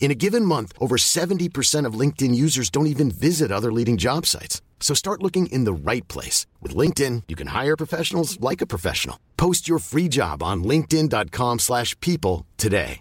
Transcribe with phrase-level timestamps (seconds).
[0.00, 4.26] In a given month, over 70% of LinkedIn users don't even visit other leading job
[4.26, 4.60] sites.
[4.80, 6.46] So start looking in the right place.
[6.60, 9.18] With LinkedIn, you can hire professionals like a professional.
[9.38, 13.00] Post your free job on linkedin.com slash people today.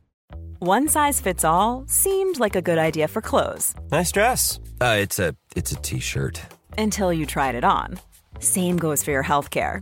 [0.60, 4.62] One size fits all seemed like a good idea for clothes Nice dress.
[4.80, 6.40] Uh, it's a it's a t-shirt.
[6.78, 8.00] until you tried it on.
[8.40, 9.82] Same goes for your healthcare.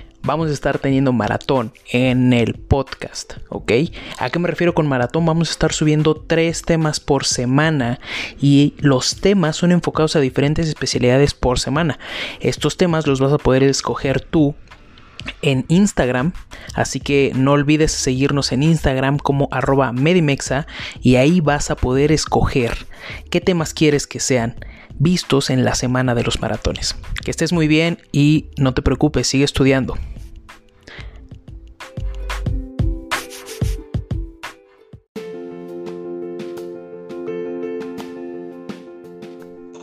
[0.23, 3.71] Vamos a estar teniendo maratón en el podcast, ¿ok?
[4.19, 5.25] ¿A qué me refiero con maratón?
[5.25, 7.99] Vamos a estar subiendo tres temas por semana
[8.39, 11.97] y los temas son enfocados a diferentes especialidades por semana.
[12.39, 14.53] Estos temas los vas a poder escoger tú
[15.41, 16.33] en Instagram,
[16.73, 20.67] así que no olvides seguirnos en Instagram como arroba medimexa
[21.01, 22.85] y ahí vas a poder escoger
[23.29, 24.55] qué temas quieres que sean
[24.99, 26.95] vistos en la semana de los maratones.
[27.23, 29.97] Que estés muy bien y no te preocupes, sigue estudiando.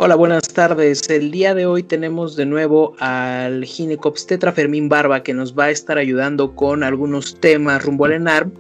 [0.00, 1.10] Hola, buenas tardes.
[1.10, 5.70] El día de hoy tenemos de nuevo al ginecobstetra Fermín Barba que nos va a
[5.70, 8.52] estar ayudando con algunos temas rumbo al ENARM.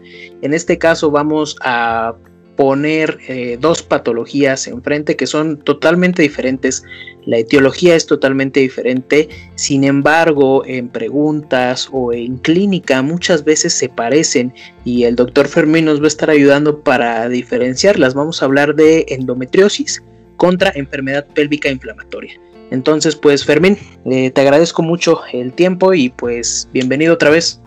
[0.42, 2.16] En este caso vamos a
[2.56, 6.82] poner eh, dos patologías enfrente que son totalmente diferentes.
[7.24, 13.88] La etiología es totalmente diferente, sin embargo, en preguntas o en clínica muchas veces se
[13.88, 14.52] parecen
[14.84, 18.14] y el doctor Fermín nos va a estar ayudando para diferenciarlas.
[18.14, 20.02] Vamos a hablar de endometriosis
[20.38, 22.40] contra enfermedad pélvica inflamatoria.
[22.70, 23.76] Entonces, pues Fermín,
[24.10, 27.60] eh, te agradezco mucho el tiempo y pues bienvenido otra vez.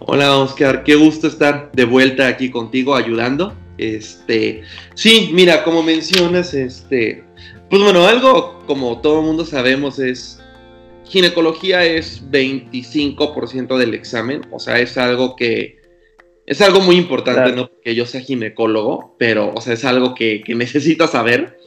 [0.00, 3.54] Hola Oscar, qué gusto estar de vuelta aquí contigo ayudando.
[3.78, 4.62] Este,
[4.94, 7.22] sí, mira, como mencionas, este,
[7.68, 10.40] pues bueno, algo como todo mundo sabemos es
[11.04, 15.80] ginecología es 25% del examen, o sea, es algo que
[16.46, 17.56] es algo muy importante, Claro.
[17.56, 21.59] no porque yo sea ginecólogo, pero, o sea, es algo que, que necesitas saber.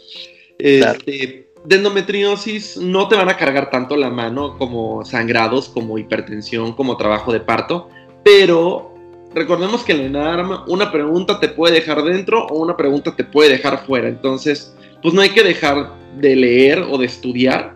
[0.58, 6.74] Este, de endometriosis no te van a cargar tanto la mano como sangrados, como hipertensión,
[6.74, 7.90] como trabajo de parto,
[8.24, 8.94] pero
[9.34, 13.24] recordemos que en el ENARM una pregunta te puede dejar dentro o una pregunta te
[13.24, 14.08] puede dejar fuera.
[14.08, 17.76] Entonces, pues no hay que dejar de leer o de estudiar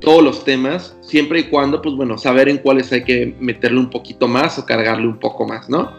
[0.00, 3.90] todos los temas, siempre y cuando, pues bueno, saber en cuáles hay que meterle un
[3.90, 5.90] poquito más o cargarle un poco más, ¿no?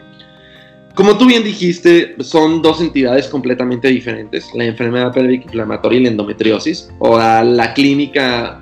[0.97, 6.09] Como tú bien dijiste, son dos entidades completamente diferentes, la enfermedad pélvica inflamatoria y la
[6.09, 8.59] endometriosis, o a la clínica,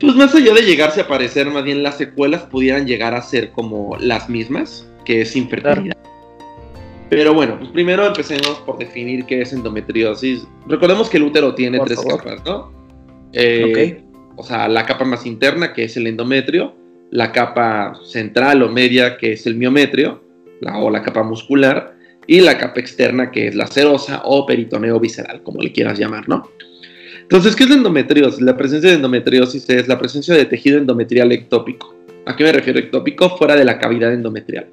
[0.00, 3.52] pues más allá de llegarse a parecer, más bien las secuelas pudieran llegar a ser
[3.52, 5.96] como las mismas, que es infertilidad.
[7.08, 10.48] Pero bueno, pues primero empecemos por definir qué es endometriosis.
[10.66, 12.24] Recordemos que el útero tiene Por tres favor.
[12.24, 12.72] capas, ¿no?
[13.32, 14.02] Eh,
[14.34, 16.74] O sea, la capa más interna, que es el endometrio,
[17.12, 20.27] la capa central o media, que es el miometrio,
[20.60, 21.96] la, o la capa muscular,
[22.26, 26.28] y la capa externa, que es la serosa o peritoneo visceral, como le quieras llamar,
[26.28, 26.48] ¿no?
[27.22, 28.40] Entonces, ¿qué es la endometriosis?
[28.40, 31.94] La presencia de endometriosis es la presencia de tejido endometrial ectópico.
[32.26, 33.36] ¿A qué me refiero ectópico?
[33.36, 34.66] Fuera de la cavidad endometrial.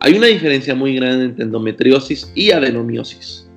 [0.00, 3.48] Hay una diferencia muy grande entre endometriosis y adenomiosis.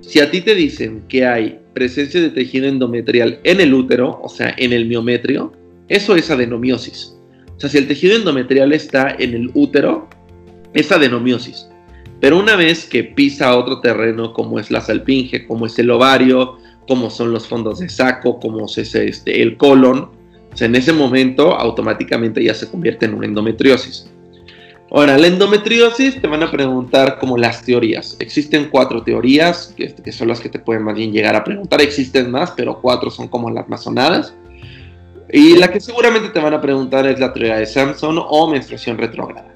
[0.00, 4.28] Si a ti te dicen que hay presencia de tejido endometrial en el útero, o
[4.28, 5.52] sea, en el miometrio,
[5.88, 7.16] eso es adenomiosis.
[7.56, 10.08] O sea, si el tejido endometrial está en el útero,
[10.74, 11.68] es adenomiosis.
[12.20, 16.58] Pero una vez que pisa otro terreno, como es la salpinge, como es el ovario,
[16.86, 20.10] como son los fondos de saco, como es este, el colon,
[20.58, 24.10] en ese momento automáticamente ya se convierte en una endometriosis.
[24.90, 28.16] Ahora, la endometriosis te van a preguntar como las teorías.
[28.18, 31.80] Existen cuatro teorías, que, que, son las que te pueden más bien llegar a preguntar.
[31.80, 34.34] Existen más, pero cuatro son como las más sonadas.
[35.32, 38.98] Y la que seguramente te van a preguntar es la teoría de Samson o menstruación
[38.98, 39.46] retrógrada.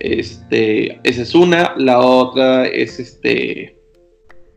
[0.00, 1.74] Este, esa es una.
[1.76, 3.78] La otra es este,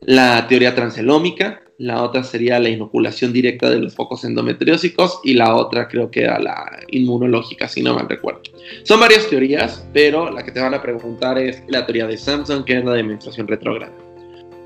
[0.02, 5.56] la teoría transelómica, la otra sería la inoculación directa de los focos endometriósicos y la
[5.56, 8.42] otra creo que era la inmunológica, si no mal recuerdo.
[8.84, 12.64] Son varias teorías, pero la que te van a preguntar es la teoría de Samson,
[12.64, 13.94] que es la de menstruación retrógrada.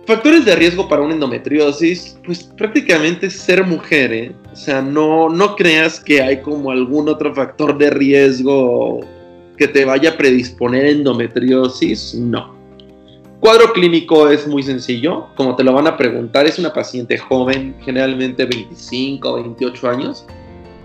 [0.06, 4.32] Factores de riesgo para una endometriosis, pues prácticamente ser mujer, ¿eh?
[4.54, 9.02] O sea, no, no creas que hay como algún otro factor de riesgo
[9.58, 12.56] que te vaya a predisponer endometriosis, no.
[13.40, 17.76] Cuadro clínico es muy sencillo, como te lo van a preguntar, es una paciente joven,
[17.84, 20.26] generalmente 25 o 28 años,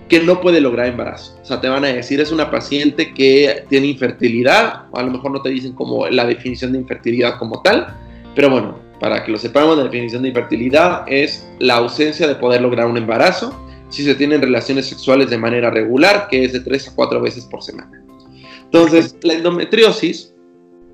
[0.08, 1.38] que no puede lograr embarazo.
[1.42, 5.30] O sea, te van a decir, es una paciente que tiene infertilidad, a lo mejor
[5.30, 7.96] no te dicen como la definición de infertilidad como tal,
[8.34, 12.60] pero bueno, para que lo sepamos, la definición de infertilidad es la ausencia de poder
[12.60, 13.58] lograr un embarazo
[13.88, 17.44] si se tienen relaciones sexuales de manera regular, que es de 3 a 4 veces
[17.46, 18.02] por semana.
[18.72, 20.32] Entonces, la endometriosis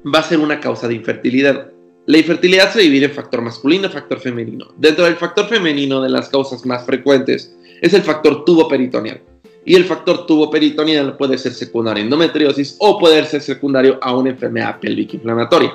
[0.05, 1.71] va a ser una causa de infertilidad.
[2.07, 4.67] La infertilidad se divide en factor masculino y factor femenino.
[4.77, 9.21] Dentro del factor femenino de las causas más frecuentes es el factor tubo peritoneal.
[9.65, 14.17] Y el factor tubo peritoneal puede ser secundario a endometriosis o puede ser secundario a
[14.17, 15.75] una enfermedad pélvica inflamatoria.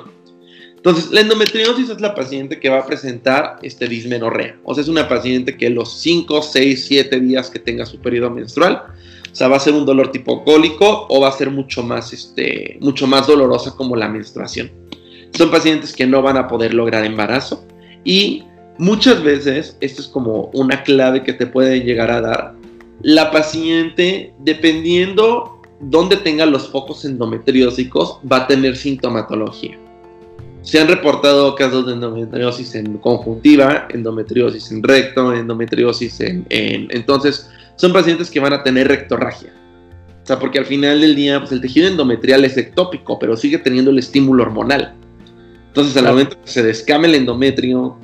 [0.76, 4.58] Entonces, la endometriosis es la paciente que va a presentar este dismenorrea.
[4.64, 8.28] O sea, es una paciente que los 5, 6, 7 días que tenga su periodo
[8.28, 8.82] menstrual
[9.34, 12.12] o sea, va a ser un dolor tipo cólico o va a ser mucho más,
[12.12, 14.70] este, mucho más dolorosa como la menstruación.
[15.32, 17.66] Son pacientes que no van a poder lograr embarazo
[18.04, 18.44] y
[18.78, 22.54] muchas veces, esto es como una clave que te puede llegar a dar,
[23.02, 29.76] la paciente, dependiendo dónde tenga los focos endometriósicos, va a tener sintomatología.
[30.62, 37.50] Se han reportado casos de endometriosis en conjuntiva, endometriosis en recto, endometriosis en, en entonces
[37.76, 39.52] son pacientes que van a tener rectorragia.
[40.22, 43.58] O sea, porque al final del día, pues el tejido endometrial es ectópico, pero sigue
[43.58, 44.94] teniendo el estímulo hormonal.
[45.66, 47.98] Entonces, al momento que se descame el endometrio,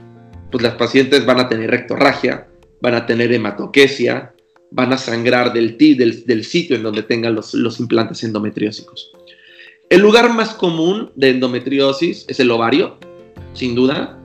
[0.50, 2.46] pues las pacientes van a tener rectorragia,
[2.82, 4.34] van a tener hematoquesia,
[4.70, 9.12] van a sangrar del, del, del sitio en donde tengan los, los implantes endometriósicos.
[9.88, 12.98] El lugar más común de endometriosis es el ovario,
[13.54, 14.16] sin duda.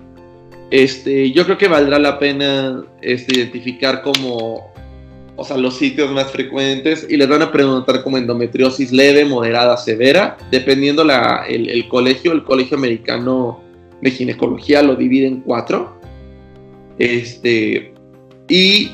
[0.69, 4.74] Este, yo creo que valdrá la pena este, identificar como
[5.37, 9.75] o sea, los sitios más frecuentes y les van a preguntar como endometriosis leve, moderada,
[9.77, 13.61] severa, dependiendo la, el, colegio, el colegio americano
[14.01, 15.99] de ginecología lo divide en cuatro.
[16.97, 17.93] Este,
[18.47, 18.91] y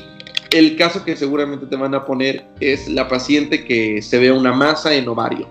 [0.50, 4.52] el caso que seguramente te van a poner es la paciente que se ve una
[4.52, 5.48] masa en ovario.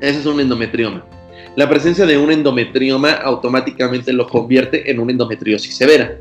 [0.00, 1.04] Ese es un endometrioma.
[1.56, 6.18] La presencia de un endometrioma automáticamente lo convierte en una endometriosis severa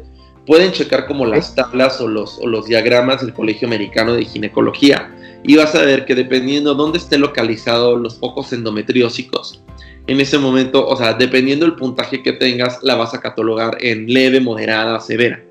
[0.47, 5.13] pueden checar como las tablas o los, o los diagramas del Colegio Americano de Ginecología
[5.43, 9.61] y vas a ver que dependiendo dónde esté localizado los focos endometriósicos,
[10.07, 14.11] en ese momento, o sea, dependiendo del puntaje que tengas, la vas a catalogar en
[14.11, 15.43] leve, moderada, severa.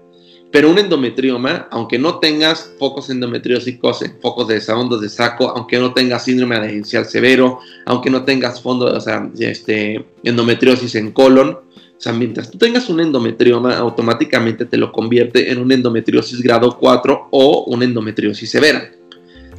[0.50, 5.78] Pero un endometrioma, aunque no tengas focos endometriósicos en focos de desahondos de saco, aunque
[5.78, 11.59] no tengas síndrome adherencial severo, aunque no tengas fondo, o sea, este, endometriosis en colon,
[11.97, 16.76] o sea, mientras tú tengas un endometrioma, automáticamente te lo convierte en una endometriosis grado
[16.79, 18.91] 4 o una endometriosis severa.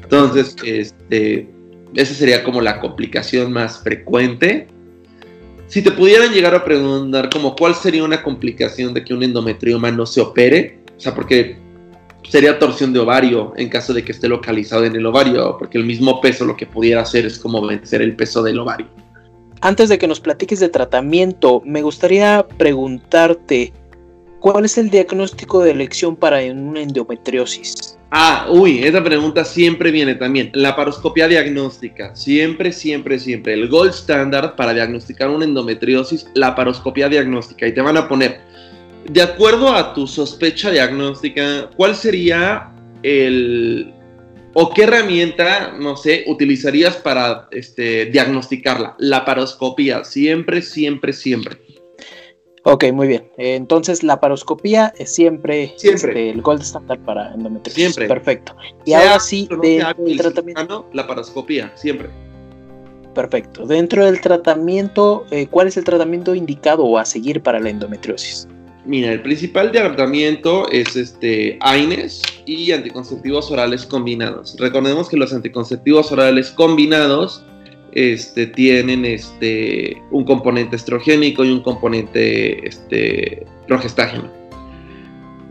[0.03, 1.49] Entonces, este,
[1.95, 4.67] esa sería como la complicación más frecuente.
[5.65, 9.89] Si te pudieran llegar a preguntar como cuál sería una complicación de que un endometrioma
[9.89, 11.57] no se opere, o sea, porque
[12.29, 15.85] sería torsión de ovario en caso de que esté localizado en el ovario, porque el
[15.85, 18.87] mismo peso lo que pudiera hacer es como vencer el peso del ovario.
[19.61, 23.73] Antes de que nos platiques de tratamiento, me gustaría preguntarte,
[24.39, 27.97] ¿cuál es el diagnóstico de elección para una endometriosis?
[28.11, 30.51] Ah, uy, esa pregunta siempre viene también.
[30.53, 33.53] La paroscopia diagnóstica, siempre, siempre, siempre.
[33.53, 37.67] El gold standard para diagnosticar una endometriosis, la paroscopia diagnóstica.
[37.67, 38.39] Y te van a poner,
[39.09, 42.71] de acuerdo a tu sospecha diagnóstica, ¿cuál sería
[43.03, 43.93] el,
[44.59, 48.95] ¿O qué herramienta, no sé, utilizarías para este, diagnosticarla?
[48.97, 51.57] La paroscopía, siempre, siempre, siempre.
[52.63, 53.29] Ok, muy bien.
[53.37, 56.09] Entonces la paroscopía es siempre, Siempre.
[56.09, 57.81] este, el gold standard para endometriosis.
[57.93, 58.07] Siempre.
[58.07, 58.55] Perfecto.
[58.83, 60.89] Y Sea ahora sí, no de- hábil tratamiento.
[60.91, 62.09] la paroscopía, siempre.
[63.13, 63.65] Perfecto.
[63.67, 68.47] Dentro del tratamiento, eh, ¿cuál es el tratamiento indicado o a seguir para la endometriosis?
[68.87, 74.55] Mira, el principal tratamiento es este AINES y anticonceptivos orales combinados.
[74.57, 77.43] Recordemos que los anticonceptivos orales combinados
[77.91, 84.36] este, tienen este, un componente estrogénico y un componente este, progestágeno.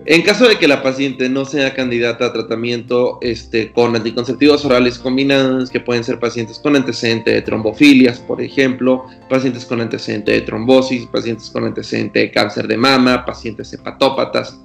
[0.09, 5.01] En caso de que la paciente no sea candidata a tratamiento este, con anticonceptivos orales
[5.01, 10.43] combinados, que pueden ser pacientes con antecedente de trombofilias, por ejemplo, pacientes con antecedente de
[10.43, 14.57] trombosis, pacientes con antecedente de cáncer de mama, pacientes hepatópatas,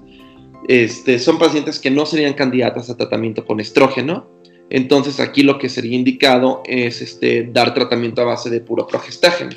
[0.67, 4.29] este, son pacientes que no serían candidatas a tratamiento con estrógeno.
[4.69, 9.51] Entonces aquí lo que sería indicado es este, dar tratamiento a base de puro progestágeno.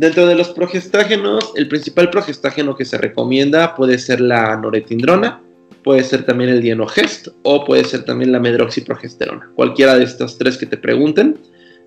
[0.00, 5.42] Dentro de los progestágenos, el principal progestágeno que se recomienda puede ser la noretindrona,
[5.84, 9.50] puede ser también el dienogest o puede ser también la medroxiprogesterona.
[9.54, 11.36] Cualquiera de estas tres que te pregunten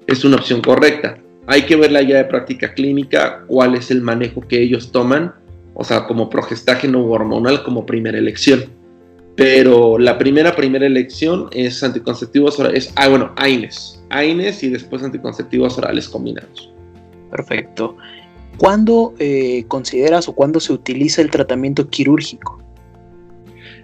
[0.05, 1.17] es una opción correcta.
[1.48, 5.34] Hay que ver la guía de práctica clínica, cuál es el manejo que ellos toman,
[5.74, 8.65] o sea, como progestágeno hormonal como primera elección.
[9.36, 15.79] Pero la primera, primera elección es anticonceptivos orales, ah, bueno, AINES, AINES y después anticonceptivos
[15.79, 16.74] orales combinados.
[17.34, 17.98] Perfecto.
[18.58, 22.62] ¿Cuándo eh, consideras o cuándo se utiliza el tratamiento quirúrgico?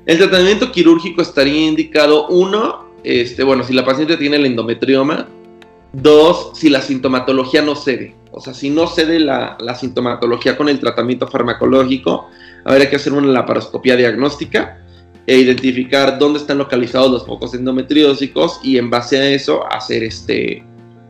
[0.06, 5.28] El tratamiento quirúrgico estaría indicado, uno, este, bueno, si la paciente tiene el endometrioma,
[5.92, 8.14] dos, si la sintomatología no cede.
[8.32, 12.28] O sea, si no cede la, la sintomatología con el tratamiento farmacológico,
[12.66, 14.78] habría que hacer una laparoscopía diagnóstica
[15.26, 20.64] e identificar dónde están localizados los focos endometriósicos y en base a eso hacer este,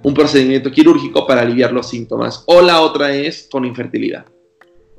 [0.03, 2.43] un procedimiento quirúrgico para aliviar los síntomas.
[2.47, 4.25] O la otra es con infertilidad.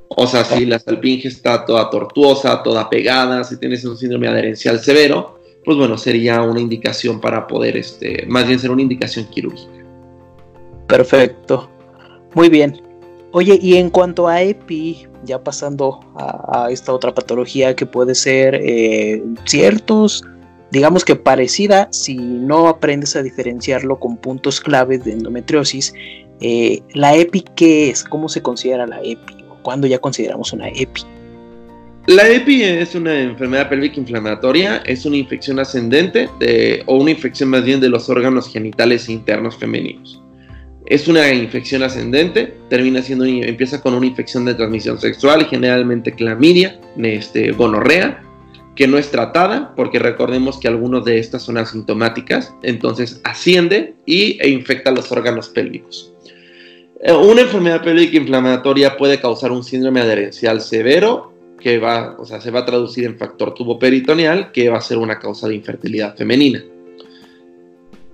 [0.09, 4.79] O sea, si la salpinge está toda tortuosa, toda pegada, si tienes un síndrome adherencial
[4.79, 9.71] severo, pues bueno, sería una indicación para poder, este, más bien ser una indicación quirúrgica.
[10.87, 11.69] Perfecto.
[12.33, 12.81] Muy bien.
[13.31, 18.55] Oye, y en cuanto a EPI, ya pasando a, esta otra patología que puede ser
[18.55, 20.25] eh, ciertos,
[20.71, 25.93] digamos que parecida, si no aprendes a diferenciarlo con puntos claves de endometriosis,
[26.39, 28.03] eh, la EPI, ¿qué es?
[28.03, 29.45] ¿Cómo se considera la EPI?
[29.49, 31.03] ¿O ¿Cuándo ya consideramos una EPI?
[32.07, 37.49] La EPI es una enfermedad pélvica inflamatoria, es una infección ascendente de- o una infección
[37.49, 40.19] más bien de los órganos genitales internos femeninos.
[40.87, 46.79] Es una infección ascendente, termina siendo, empieza con una infección de transmisión sexual, generalmente clamidia,
[46.97, 48.23] este, gonorrea,
[48.81, 54.39] que no es tratada, porque recordemos que algunas de estas son asintomáticas, entonces asciende y,
[54.41, 56.11] e infecta los órganos pélvicos.
[56.99, 62.41] Eh, Una enfermedad pélvica inflamatoria puede causar un síndrome adherencial severo, que va, o sea,
[62.41, 66.17] se va a traducir en factor tuboperitoneal, que va a ser una causa de infertilidad
[66.17, 66.65] femenina.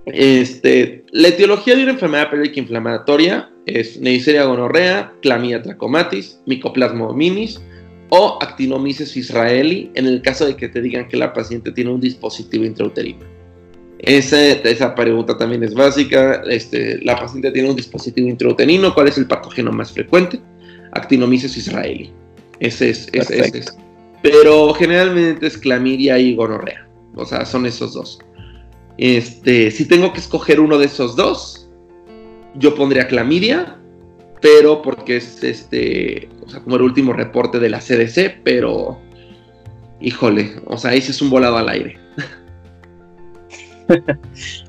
[0.04, 7.58] Este, la etiología de una enfermedad pélvica inflamatoria es Neisseria gonorrea, Clamidia trachomatis, Mycoplasma hominis
[8.10, 12.00] o Actinomyces israeli en el caso de que te digan que la paciente tiene un
[12.00, 13.24] dispositivo intrauterino.
[13.98, 16.42] Esa, esa pregunta también es básica.
[16.48, 18.94] Este, la paciente tiene un dispositivo intrauterino.
[18.94, 20.40] ¿Cuál es el patógeno más frecuente?
[20.92, 22.12] Actinomyces israeli.
[22.60, 23.76] Ese es, ese, es.
[24.22, 26.88] Pero generalmente es clamidia y gonorrea.
[27.14, 28.18] O sea, son esos dos.
[28.98, 31.68] Este, si tengo que escoger uno de esos dos,
[32.54, 33.76] yo pondría clamidia,
[34.40, 38.98] pero porque es este, o sea, como el último reporte de la CDC, pero
[40.00, 41.98] híjole, o sea, ese es un volado al aire.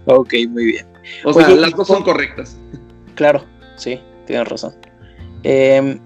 [0.06, 0.86] Ok, muy bien.
[1.26, 2.58] O sea, Oye, las ¿y dos son correctas.
[3.16, 3.46] Claro,
[3.76, 4.74] sí, tienes razón.
[5.44, 6.00] Em,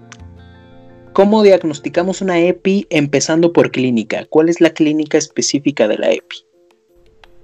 [1.12, 4.26] ¿Cómo diagnosticamos una EPI empezando por clínica?
[4.28, 6.44] ¿Cuál es la clínica específica de la EPI?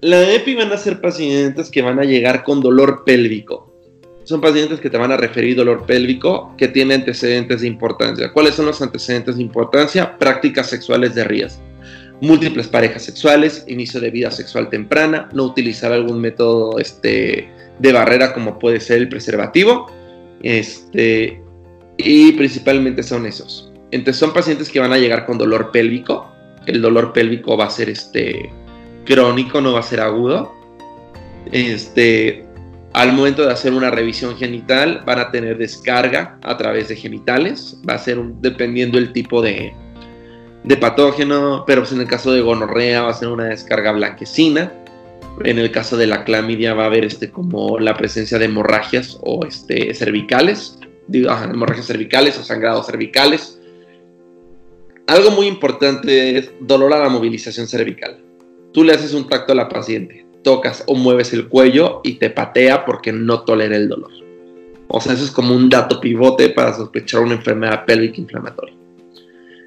[0.00, 3.69] La EPI van a ser pacientes que van a llegar con dolor pélvico.
[4.30, 8.32] Son pacientes que te van a referir dolor pélvico que tiene antecedentes de importancia.
[8.32, 10.16] ¿Cuáles son los antecedentes de importancia?
[10.18, 11.60] Prácticas sexuales de riesgo.
[12.20, 17.48] Múltiples parejas sexuales, inicio de vida sexual temprana, no utilizar algún método este,
[17.80, 19.90] de barrera como puede ser el preservativo.
[20.44, 21.42] Este,
[21.96, 23.72] y principalmente son esos.
[23.90, 26.30] Entonces son pacientes que van a llegar con dolor pélvico.
[26.66, 28.48] El dolor pélvico va a ser este,
[29.06, 30.54] crónico, no va a ser agudo.
[31.50, 32.46] Este,
[32.92, 37.78] al momento de hacer una revisión genital, van a tener descarga a través de genitales.
[37.88, 39.72] Va a ser dependiendo el tipo de,
[40.64, 44.72] de patógeno, pero pues en el caso de gonorrea va a ser una descarga blanquecina.
[45.44, 49.18] En el caso de la clamidia va a haber este, como la presencia de hemorragias
[49.22, 53.60] o este, cervicales, digo, hemorragias cervicales o sangrados cervicales.
[55.06, 58.22] algo muy importante es dolor a la movilización cervical.
[58.72, 62.30] Tú le haces un tacto a la paciente, tocas o mueves el cuello y te
[62.30, 64.10] patea porque no tolera el dolor.
[64.88, 68.74] O sea, eso es como un dato pivote para sospechar una enfermedad pélvica inflamatoria.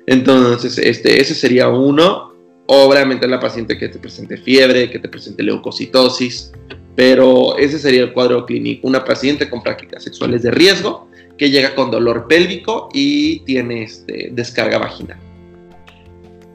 [0.05, 2.33] Entonces, este, ese sería uno.
[2.65, 6.51] Obviamente la paciente que te presente fiebre, que te presente leucocitosis,
[6.95, 8.87] pero ese sería el cuadro clínico.
[8.87, 14.29] Una paciente con prácticas sexuales de riesgo que llega con dolor pélvico y tiene este,
[14.31, 15.17] descarga vaginal.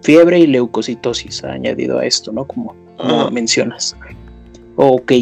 [0.03, 2.47] Fiebre y leucocitosis ha añadido a esto, ¿no?
[2.47, 2.75] Como,
[3.31, 3.97] mencionas.
[4.77, 5.13] Ok.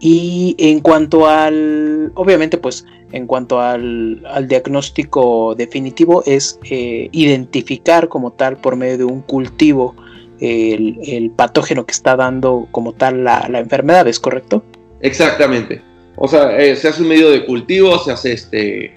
[0.00, 8.32] Y en cuanto al, obviamente, pues en cuanto al, diagnóstico definitivo es eh, identificar como
[8.32, 9.94] tal por medio de un cultivo
[10.40, 14.64] el, patógeno que está dando como tal la, enfermedad, ¿es correcto?
[15.00, 15.80] Exactamente.
[16.16, 18.94] O sea, eh, se hace un medio de cultivo, se hace este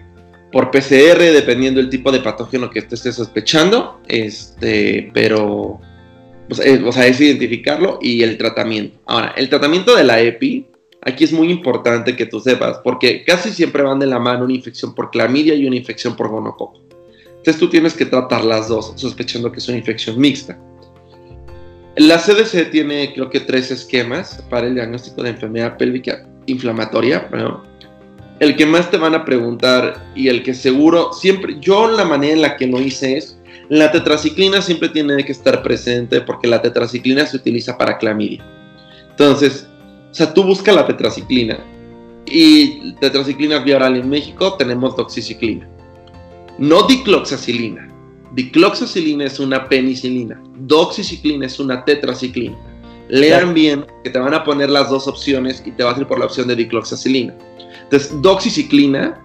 [0.52, 5.80] por PCR, dependiendo del tipo de patógeno que estés sospechando, este, pero,
[6.48, 8.98] pues, o sea, es identificarlo y el tratamiento.
[9.06, 10.68] Ahora, el tratamiento de la EPI,
[11.02, 14.54] aquí es muy importante que tú sepas, porque casi siempre van de la mano una
[14.54, 16.82] infección por clamidia y una infección por gonococo.
[17.38, 20.60] Entonces tú tienes que tratar las dos, sospechando que es una infección mixta.
[21.96, 27.28] La CDC tiene creo que tres esquemas para el diagnóstico de enfermedad pélvica inflamatoria.
[28.40, 32.34] el que más te van a preguntar y el que seguro siempre, yo la manera
[32.34, 33.37] en la que lo hice es,
[33.70, 38.46] la tetraciclina siempre tiene que estar presente porque la tetraciclina se utiliza para clamidia.
[39.10, 39.68] Entonces,
[40.12, 41.60] o sea, tú buscas la tetraciclina
[42.26, 45.68] y tetraciclina vía oral en México tenemos doxiciclina.
[46.58, 47.90] No dicloxacilina.
[48.34, 50.42] Dicloxacilina es una penicilina.
[50.56, 52.58] Doxiciclina es una tetraciclina.
[53.10, 56.08] Lean bien que te van a poner las dos opciones y te vas a ir
[56.08, 57.34] por la opción de dicloxacilina.
[57.84, 59.22] Entonces, doxiciclina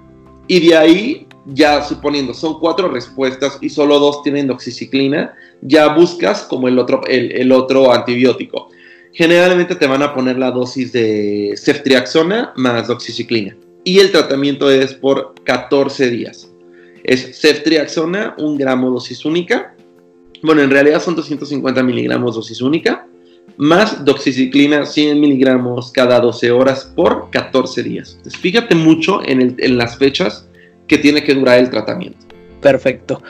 [0.47, 6.43] y de ahí ya suponiendo son cuatro respuestas y solo dos tienen doxiciclina, ya buscas
[6.43, 8.69] como el otro, el, otro antibiótico.
[9.13, 14.95] Generalmente te van a poner la dosis de ceftriaxona más doxiciclina y el tratamiento es
[14.95, 16.53] por 14 días
[17.05, 19.75] es ceftriaxona, un gramo dosis única.
[20.43, 23.07] Bueno, en realidad son 250 miligramos dosis única,
[23.57, 28.19] más doxiciclina 100 miligramos cada 12 horas por 14 días.
[28.41, 30.49] Fíjate mucho en, las fechas
[30.93, 32.19] que tiene que durar el tratamiento.
[32.61, 33.23] Perfecto.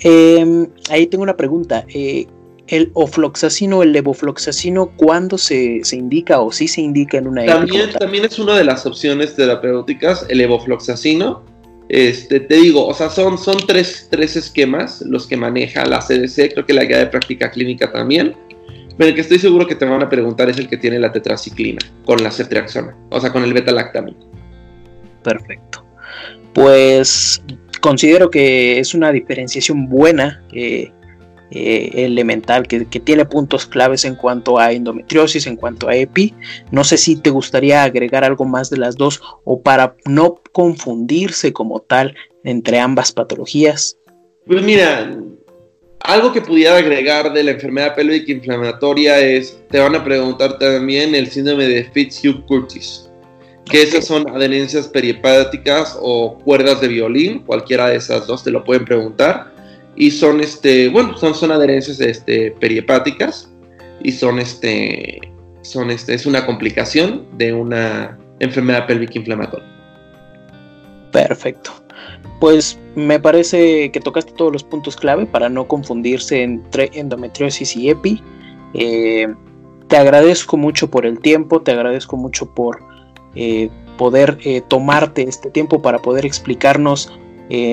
[0.00, 1.84] Em, ahí tengo una pregunta.
[1.92, 2.26] Eh,
[2.66, 8.24] ¿El ofloxacino, el levofloxacino, cuándo se, indica o si se indica en una también, también
[8.24, 11.44] es una de las opciones terapéuticas, el levofloxacino.
[11.88, 16.64] Este, te digo, o sea, son, son tres, esquemas los que maneja la CDC, creo
[16.64, 18.36] que la guía de práctica clínica también,
[18.96, 21.10] pero el que estoy seguro que te van a preguntar es el que tiene la
[21.10, 24.16] tetraciclina con la ceftriaxona, o sea, con el beta-lactamina.
[25.24, 25.69] Perfecto.
[26.54, 27.42] Pues
[27.80, 30.92] considero que es una diferenciación buena eh,
[31.52, 36.32] eh, elemental que, tiene puntos claves en cuanto a endometriosis, en cuanto a EPI.
[36.70, 41.52] No sé si te gustaría agregar algo más de las dos o para no confundirse
[41.52, 43.98] como tal entre ambas patologías.
[44.46, 45.10] Pues mira,
[46.00, 51.14] algo que pudiera agregar de la enfermedad pélvica inflamatoria es, te van a preguntar también
[51.16, 53.09] el síndrome de Fitzhugh-Curtis,
[53.70, 58.64] que esas son adherencias perihepáticas o cuerdas de violín, cualquiera de esas dos te lo
[58.64, 59.52] pueden preguntar
[59.96, 63.50] y son este, bueno, son, son adherencias este, periepáticas
[64.02, 65.20] y son este,
[65.62, 69.66] son este, es una complicación de una enfermedad pélvica inflamatoria.
[71.12, 71.72] Perfecto.
[72.40, 77.90] Pues me parece que tocaste todos los puntos clave para no confundirse entre endometriosis y
[77.90, 78.22] EPI.
[78.74, 79.28] Eh,
[79.88, 82.78] te agradezco mucho por el tiempo, te agradezco mucho por
[83.34, 87.12] eh, poder eh, tomarte este tiempo para poder explicarnos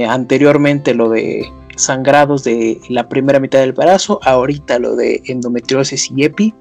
[0.08, 6.24] anteriormente lo de sangrados de la primera mitad del embarazo, ahorita lo de endometriosis y
[6.24, 6.54] EPI.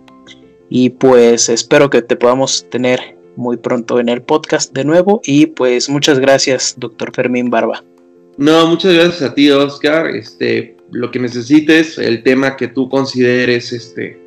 [0.68, 5.20] Y pues espero que te podamos tener muy pronto en el podcast de nuevo.
[5.24, 7.82] Y pues muchas gracias, doctor Fermín Barba.
[8.36, 10.08] No, muchas gracias a ti, Oscar.
[10.08, 14.20] Este, lo que necesites, el tema que tú consideres, este,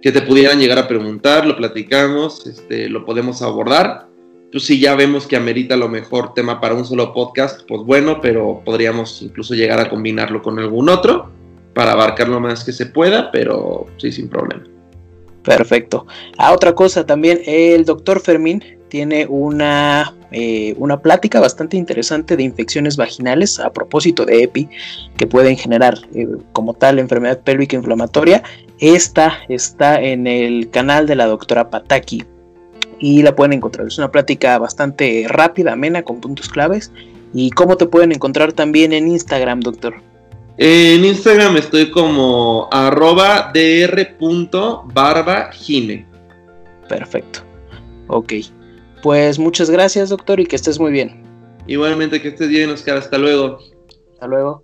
[0.00, 4.08] que te pudieran llegar a preguntar, lo platicamos, este, lo podemos abordar
[4.52, 8.20] pues si ya vemos que amerita lo mejor tema para un solo podcast, pues bueno,
[8.20, 11.30] pero podríamos incluso llegar a combinarlo con algún otro
[11.72, 14.64] para abarcar lo más que se pueda, pero sí, sin problema.
[15.42, 16.06] Perfecto.
[16.36, 22.42] Ah, otra cosa también, el doctor Fermín tiene una, eh, una plática bastante interesante de
[22.42, 24.68] infecciones vaginales a propósito de EPI
[25.16, 28.42] que pueden generar eh, como tal enfermedad pélvica inflamatoria.
[28.80, 32.24] Esta está en el canal de la doctora Pataki
[33.02, 33.88] y la pueden encontrar.
[33.88, 36.92] Es una plática bastante rápida, amena, con puntos claves.
[37.34, 39.96] ¿Y cómo te pueden encontrar también en Instagram, doctor?
[40.56, 46.06] En Instagram estoy como arroba dr.barbagine.
[46.88, 47.40] Perfecto.
[48.06, 48.34] Ok.
[49.02, 51.24] Pues muchas gracias, doctor, y que estés muy bien.
[51.66, 52.98] Igualmente que estés bien, Oscar.
[52.98, 53.58] Hasta luego.
[54.12, 54.62] Hasta luego.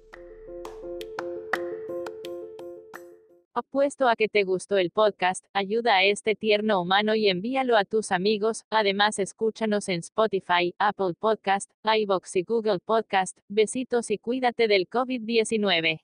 [3.59, 7.85] Apuesto a que te gustó el podcast, ayuda a este tierno humano y envíalo a
[7.85, 8.63] tus amigos.
[8.71, 13.37] Además, escúchanos en Spotify, Apple Podcast, iBox y Google Podcast.
[13.49, 15.99] Besitos y cuídate del COVID-19.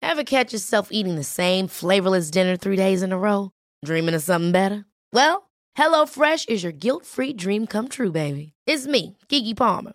[0.00, 3.50] Ever catch yourself eating the same flavorless dinner three days in a row?
[3.84, 4.84] Dreaming of something better?
[5.12, 8.52] Well, HelloFresh is your guilt-free dream come true, baby.
[8.68, 9.94] It's me, Kiki Palmer.